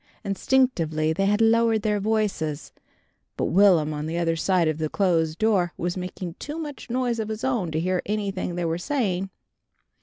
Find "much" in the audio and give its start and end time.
6.57-6.89